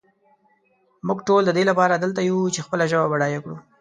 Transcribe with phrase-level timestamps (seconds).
[1.07, 3.55] مونږ ټول ددې لپاره دلته یو چې خپله ژبه بډایه کړو.